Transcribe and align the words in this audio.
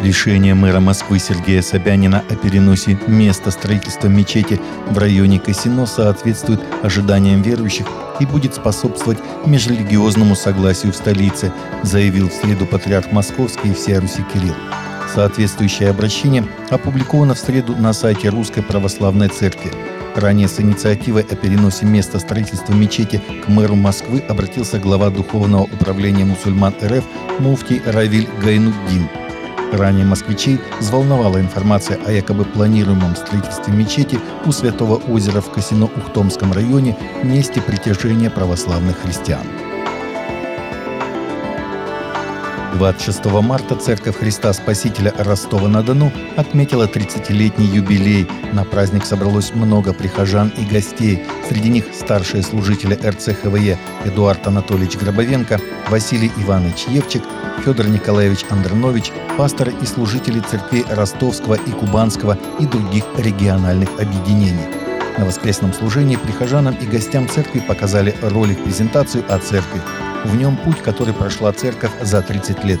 Решение 0.00 0.54
мэра 0.54 0.80
Москвы 0.80 1.18
Сергея 1.18 1.60
Собянина 1.60 2.24
о 2.30 2.34
переносе 2.34 2.98
места 3.06 3.50
строительства 3.50 4.08
мечети 4.08 4.58
в 4.88 4.96
районе 4.96 5.38
Касино 5.38 5.84
соответствует 5.84 6.58
ожиданиям 6.82 7.42
верующих 7.42 7.86
и 8.18 8.24
будет 8.24 8.54
способствовать 8.54 9.18
межрелигиозному 9.44 10.34
согласию 10.36 10.92
в 10.92 10.96
столице, 10.96 11.52
заявил 11.82 12.30
в 12.30 12.32
среду 12.32 12.64
патриарх 12.64 13.12
Московский 13.12 13.72
и 13.72 13.74
всея 13.74 14.00
Руси 14.00 14.24
Кирилл. 14.32 14.54
Соответствующее 15.14 15.90
обращение 15.90 16.46
опубликовано 16.70 17.34
в 17.34 17.38
среду 17.38 17.76
на 17.76 17.92
сайте 17.92 18.30
Русской 18.30 18.62
Православной 18.62 19.28
Церкви. 19.28 19.70
Ранее 20.16 20.48
с 20.48 20.58
инициативой 20.60 21.26
о 21.30 21.36
переносе 21.36 21.84
места 21.84 22.20
строительства 22.20 22.72
мечети 22.72 23.20
к 23.44 23.48
мэру 23.48 23.74
Москвы 23.74 24.24
обратился 24.26 24.78
глава 24.78 25.10
Духовного 25.10 25.64
управления 25.64 26.24
мусульман 26.24 26.74
РФ 26.82 27.04
муфтий 27.38 27.82
Равиль 27.84 28.28
Гайнуддин– 28.42 29.06
Ранее 29.72 30.04
москвичей 30.04 30.58
взволновала 30.80 31.40
информация 31.40 31.98
о 32.04 32.10
якобы 32.10 32.44
планируемом 32.44 33.14
строительстве 33.14 33.72
мечети 33.72 34.18
у 34.44 34.52
Святого 34.52 34.96
озера 34.96 35.40
в 35.40 35.50
Косино-Ухтомском 35.56 36.52
районе, 36.52 36.96
месте 37.22 37.60
притяжения 37.60 38.30
православных 38.30 38.98
христиан. 38.98 39.46
26 42.74 43.24
марта 43.42 43.74
Церковь 43.74 44.16
Христа 44.16 44.52
Спасителя 44.52 45.12
Ростова-на-Дону 45.18 46.12
отметила 46.36 46.84
30-летний 46.84 47.66
юбилей. 47.66 48.28
На 48.52 48.64
праздник 48.64 49.04
собралось 49.04 49.52
много 49.54 49.92
прихожан 49.92 50.52
и 50.56 50.64
гостей. 50.64 51.24
Среди 51.48 51.68
них 51.68 51.86
старшие 51.92 52.42
служители 52.42 52.94
РЦХВЕ 52.94 53.78
Эдуард 54.04 54.46
Анатольевич 54.46 54.96
Гробовенко, 54.96 55.60
Василий 55.88 56.30
Иванович 56.38 56.84
Евчик, 56.88 57.22
Федор 57.64 57.88
Николаевич 57.88 58.44
Андронович, 58.50 59.12
пасторы 59.36 59.74
и 59.82 59.86
служители 59.86 60.40
церквей 60.40 60.84
Ростовского 60.90 61.54
и 61.54 61.70
Кубанского 61.70 62.38
и 62.58 62.66
других 62.66 63.04
региональных 63.18 63.90
объединений. 64.00 64.66
На 65.18 65.24
воскресном 65.24 65.72
служении 65.72 66.16
прихожанам 66.16 66.74
и 66.80 66.86
гостям 66.86 67.28
церкви 67.28 67.60
показали 67.60 68.14
ролик-презентацию 68.22 69.24
о 69.28 69.38
церкви. 69.38 69.80
В 70.24 70.36
нем 70.36 70.56
путь, 70.56 70.82
который 70.82 71.14
прошла 71.14 71.52
церковь 71.52 71.92
за 72.02 72.22
30 72.22 72.64
лет. 72.64 72.80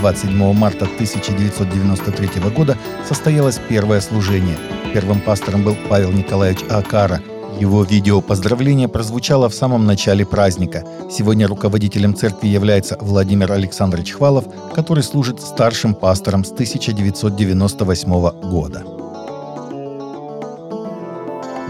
27 0.00 0.52
марта 0.52 0.84
1993 0.84 2.50
года 2.50 2.76
состоялось 3.08 3.60
первое 3.68 4.00
служение. 4.00 4.56
Первым 4.92 5.20
пастором 5.20 5.62
был 5.62 5.76
Павел 5.88 6.12
Николаевич 6.12 6.62
Акара, 6.68 7.20
его 7.58 7.82
видео 7.82 8.22
поздравления 8.22 8.88
прозвучало 8.88 9.50
в 9.50 9.54
самом 9.54 9.84
начале 9.84 10.24
праздника. 10.24 10.82
Сегодня 11.10 11.46
руководителем 11.46 12.14
церкви 12.14 12.48
является 12.48 12.96
Владимир 13.00 13.52
Александрович 13.52 14.12
Хвалов, 14.12 14.46
который 14.74 15.02
служит 15.02 15.42
старшим 15.42 15.94
пастором 15.94 16.42
с 16.44 16.52
1998 16.52 18.50
года. 18.50 18.99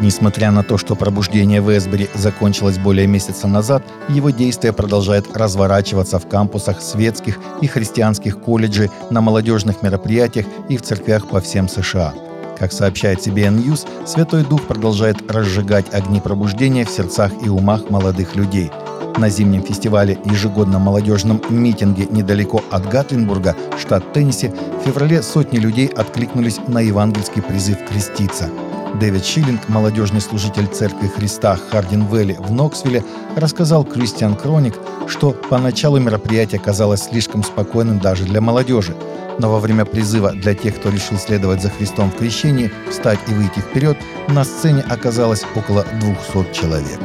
Несмотря 0.01 0.51
на 0.51 0.63
то, 0.63 0.79
что 0.79 0.95
пробуждение 0.95 1.61
в 1.61 1.77
Эсбери 1.77 2.09
закончилось 2.15 2.79
более 2.79 3.07
месяца 3.07 3.47
назад, 3.47 3.83
его 4.09 4.31
действие 4.31 4.73
продолжает 4.73 5.37
разворачиваться 5.37 6.19
в 6.19 6.27
кампусах 6.27 6.81
светских 6.81 7.39
и 7.61 7.67
христианских 7.67 8.41
колледжей, 8.41 8.91
на 9.11 9.21
молодежных 9.21 9.83
мероприятиях 9.83 10.47
и 10.69 10.77
в 10.77 10.83
церквях 10.83 11.29
по 11.29 11.41
всем 11.41 11.69
США– 11.69 12.15
как 12.61 12.73
сообщает 12.73 13.27
CBN 13.27 13.65
News, 13.65 13.89
Святой 14.07 14.45
Дух 14.45 14.67
продолжает 14.67 15.33
разжигать 15.33 15.95
огни 15.95 16.21
пробуждения 16.21 16.85
в 16.85 16.91
сердцах 16.91 17.33
и 17.43 17.49
умах 17.49 17.89
молодых 17.89 18.37
людей. 18.37 18.71
На 19.17 19.31
зимнем 19.31 19.63
фестивале 19.63 20.19
ежегодном 20.27 20.83
молодежном 20.83 21.41
митинге 21.49 22.07
недалеко 22.11 22.63
от 22.71 22.87
Гатлинбурга, 22.87 23.57
штат 23.79 24.13
Теннесси, 24.13 24.49
в 24.49 24.85
феврале 24.85 25.23
сотни 25.23 25.57
людей 25.57 25.87
откликнулись 25.87 26.59
на 26.69 26.81
евангельский 26.81 27.41
призыв 27.41 27.79
креститься. 27.89 28.51
Дэвид 28.99 29.25
Шиллинг, 29.25 29.69
молодежный 29.69 30.21
служитель 30.21 30.67
Церкви 30.67 31.09
Христа 31.09 31.57
Хардин-Вэлли 31.71 32.37
в 32.43 32.51
Ноксвилле, 32.51 33.05
рассказал 33.37 33.85
Кристиан 33.85 34.35
Кроник, 34.35 34.75
что 35.07 35.33
поначалу 35.33 35.99
мероприятие 36.01 36.61
казалось 36.61 37.05
слишком 37.05 37.45
спокойным 37.45 37.99
даже 37.99 38.25
для 38.25 38.41
молодежи– 38.41 38.97
но 39.41 39.51
во 39.51 39.59
время 39.59 39.85
призыва 39.85 40.33
для 40.33 40.55
тех, 40.55 40.77
кто 40.77 40.91
решил 40.91 41.19
следовать 41.19 41.63
за 41.63 41.71
Христом 41.71 42.11
в 42.11 42.17
крещении, 42.17 42.71
встать 42.91 43.19
и 43.29 43.33
выйти 43.33 43.61
вперед, 43.61 43.97
на 44.29 44.45
сцене 44.45 44.83
оказалось 44.83 45.45
около 45.57 45.85
200 46.01 46.53
человек. 46.53 47.01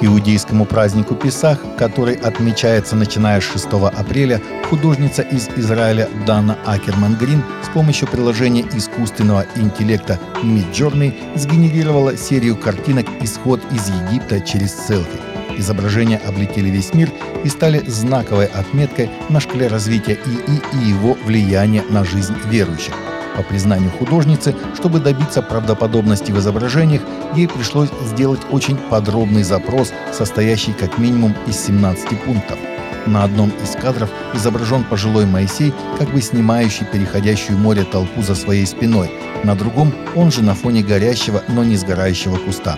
Иудейскому 0.00 0.66
празднику 0.66 1.14
Песах, 1.14 1.58
который 1.78 2.14
отмечается 2.14 2.96
начиная 2.96 3.40
с 3.40 3.44
6 3.44 3.66
апреля, 3.96 4.40
художница 4.68 5.22
из 5.22 5.48
Израиля 5.56 6.08
Дана 6.26 6.58
Акерман 6.66 7.16
Грин 7.16 7.42
с 7.64 7.68
помощью 7.68 8.08
приложения 8.08 8.64
искусственного 8.74 9.46
интеллекта 9.56 10.18
Midjourney 10.42 11.14
сгенерировала 11.36 12.16
серию 12.16 12.56
картинок 12.56 13.06
«Исход 13.22 13.60
из 13.72 13.88
Египта 13.88 14.40
через 14.40 14.74
селфи». 14.86 15.18
Изображения 15.58 16.20
облетели 16.26 16.68
весь 16.68 16.92
мир 16.92 17.10
и 17.44 17.48
стали 17.48 17.82
знаковой 17.86 18.46
отметкой 18.46 19.10
на 19.30 19.40
шкале 19.40 19.68
развития 19.68 20.18
ИИ 20.26 20.60
и 20.74 20.88
его 20.88 21.16
влияния 21.24 21.82
на 21.88 22.04
жизнь 22.04 22.34
верующих. 22.50 22.94
По 23.36 23.42
признанию 23.42 23.90
художницы, 23.90 24.54
чтобы 24.74 24.98
добиться 24.98 25.42
правдоподобности 25.42 26.32
в 26.32 26.38
изображениях, 26.38 27.02
ей 27.34 27.46
пришлось 27.46 27.90
сделать 28.06 28.40
очень 28.50 28.76
подробный 28.76 29.42
запрос, 29.42 29.92
состоящий 30.12 30.72
как 30.72 30.98
минимум 30.98 31.34
из 31.46 31.58
17 31.66 32.18
пунктов. 32.22 32.58
На 33.06 33.24
одном 33.24 33.50
из 33.62 33.76
кадров 33.76 34.10
изображен 34.34 34.84
пожилой 34.84 35.26
Моисей, 35.26 35.72
как 35.98 36.10
бы 36.10 36.20
снимающий 36.20 36.86
переходящую 36.86 37.58
море 37.58 37.84
толпу 37.84 38.22
за 38.22 38.34
своей 38.34 38.66
спиной. 38.66 39.10
На 39.44 39.54
другом 39.54 39.94
он 40.16 40.32
же 40.32 40.42
на 40.42 40.54
фоне 40.54 40.82
горящего, 40.82 41.42
но 41.48 41.62
не 41.62 41.76
сгорающего 41.76 42.36
куста. 42.36 42.76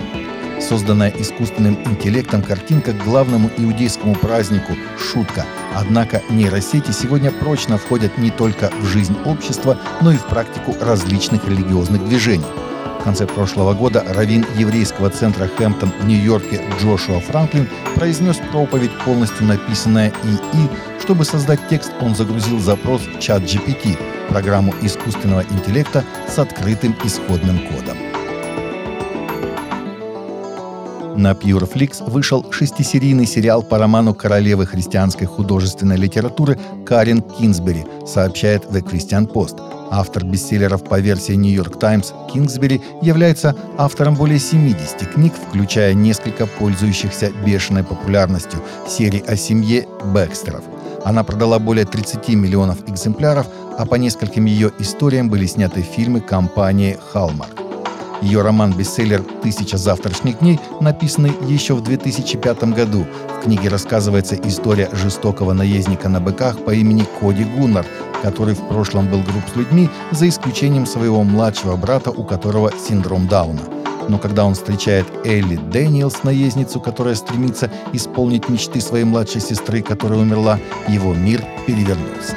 Созданная 0.61 1.13
искусственным 1.17 1.79
интеллектом 1.87 2.43
картинка 2.43 2.93
к 2.93 3.05
главному 3.05 3.51
иудейскому 3.57 4.15
празднику– 4.15 4.73
шутка. 4.99 5.47
Однако 5.75 6.21
нейросети 6.31 6.91
сегодня 6.91 7.31
прочно 7.31 7.79
входят 7.79 8.19
не 8.19 8.31
только 8.31 8.71
в 8.81 8.85
жизнь 8.85 9.17
общества, 9.25 9.79
но 10.01 10.13
и 10.13 10.17
в 10.17 10.27
практику 10.27 10.77
различных 10.81 11.47
религиозных 11.47 12.07
движений. 12.09 12.45
В 13.01 13.05
конце 13.05 13.27
прошлого 13.27 13.73
года 13.75 14.05
раввин 14.09 14.45
еврейского 14.57 15.09
центра 15.09 15.47
Хэмптон 15.47 15.93
в 16.01 16.07
Нью-Йорке 16.07 16.61
Джошуа 16.81 17.21
Франклин 17.21 17.69
произнес 17.95 18.37
проповедь, 18.51 18.91
полностью 19.05 19.47
написанная 19.47 20.13
ИИ. 20.25 20.69
Чтобы 21.01 21.25
создать 21.25 21.61
текст, 21.71 21.93
он 22.01 22.17
загрузил 22.17 22.59
запрос 22.59 23.03
в 23.03 23.21
чат 23.21 23.43
GPT, 23.43 23.97
программу 24.29 24.75
искусственного 24.83 25.45
интеллекта 25.49 26.05
с 26.29 26.39
открытым 26.39 26.97
исходным 27.05 27.61
кодом. 27.69 28.08
На 31.19 31.33
Pureflix 31.33 32.09
вышел 32.09 32.47
шестисерийный 32.53 33.27
сериал 33.27 33.65
по 33.65 33.77
роману 33.77 34.15
королевы 34.15 34.67
христианской 34.67 35.27
художественной 35.27 35.97
литературы 35.97 36.57
Карен 36.87 37.23
Кинсбери, 37.23 37.85
сообщает 38.07 38.67
The 38.67 38.85
Christian 38.85 39.27
Post. 39.27 39.61
Автор 39.91 40.25
бестселлеров 40.25 40.85
по 40.85 41.01
версии 41.01 41.33
New 41.33 41.53
York 41.53 41.81
Times 41.81 42.15
Кингсбери 42.33 42.81
является 43.03 43.57
автором 43.77 44.15
более 44.15 44.39
70 44.39 45.13
книг, 45.13 45.33
включая 45.49 45.93
несколько 45.93 46.47
пользующихся 46.47 47.33
бешеной 47.45 47.83
популярностью 47.83 48.61
серии 48.87 49.25
о 49.27 49.35
семье 49.35 49.89
Бэкстеров. 50.15 50.63
Она 51.05 51.25
продала 51.25 51.59
более 51.59 51.85
30 51.85 52.29
миллионов 52.29 52.89
экземпляров, 52.89 53.49
а 53.77 53.87
по 53.87 53.97
нескольким 53.97 54.45
ее 54.45 54.71
историям 54.79 55.29
были 55.29 55.47
сняты 55.47 55.83
фильмы 55.83 56.21
компании 56.21 56.97
Hallmark. 57.13 57.68
Ее 58.21 58.43
роман-бестселлер 58.43 59.23
«Тысяча 59.43 59.77
завтрашних 59.77 60.41
дней», 60.41 60.59
написанный 60.81 61.33
еще 61.47 61.75
в 61.75 61.83
2005 61.83 62.65
году. 62.75 63.07
В 63.39 63.45
книге 63.45 63.69
рассказывается 63.69 64.35
история 64.35 64.91
жестокого 64.93 65.53
наездника 65.53 66.09
на 66.09 66.21
быках 66.21 66.59
по 66.65 66.73
имени 66.73 67.07
Коди 67.21 67.45
Гуннар, 67.45 67.87
который 68.23 68.55
в 68.55 68.69
прошлом 68.69 69.09
был 69.09 69.21
груб 69.21 69.43
с 69.53 69.57
людьми, 69.57 69.89
за 70.11 70.29
исключением 70.29 70.87
своего 70.87 71.23
младшего 71.23 71.77
брата, 71.77 72.11
у 72.11 72.25
которого 72.25 72.73
синдром 72.73 73.29
Дауна. 73.29 73.63
Но 74.09 74.19
когда 74.19 74.45
он 74.45 74.55
встречает 74.55 75.07
Элли 75.25 75.57
Дэниелс, 75.57 76.25
наездницу, 76.25 76.81
которая 76.81 77.15
стремится 77.15 77.71
исполнить 77.93 78.49
мечты 78.49 78.81
своей 78.81 79.05
младшей 79.05 79.41
сестры, 79.41 79.83
которая 79.83 80.19
умерла, 80.19 80.59
его 80.89 81.15
мир 81.15 81.45
перевернулся. 81.67 82.37